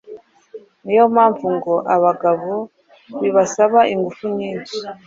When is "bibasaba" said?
3.21-3.79